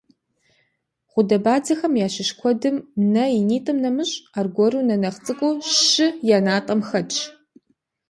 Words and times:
Гъудэбадзэхэм 1.11 1.93
ящыщ 2.05 2.29
куэдым, 2.39 2.75
нэ 3.13 3.23
инитӏым 3.39 3.77
нэмыщӏ, 3.83 4.15
аргуэру 4.39 4.81
нэ 4.87 4.95
нэхъ 5.01 5.19
цӏыкӏуу 5.25 5.55
щы 5.89 6.07
я 6.35 6.39
натӏэм 6.45 6.81
хэтщ. 6.89 7.17